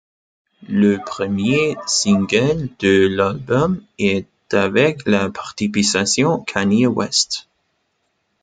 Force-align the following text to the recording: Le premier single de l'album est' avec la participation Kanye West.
Le 0.67 0.97
premier 0.97 1.75
single 1.85 2.69
de 2.79 3.05
l'album 3.07 3.83
est' 3.99 4.25
avec 4.51 5.05
la 5.05 5.29
participation 5.29 6.39
Kanye 6.39 6.87
West. 6.87 7.47